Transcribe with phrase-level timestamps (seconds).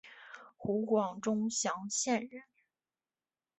[0.57, 2.41] 湖广钟祥县人。